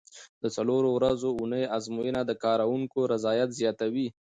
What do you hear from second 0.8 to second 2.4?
ورځو اونۍ ازموینه د